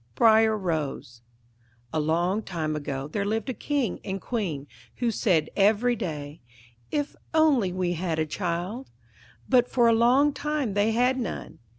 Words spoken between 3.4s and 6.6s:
a King and Queen, who said every day,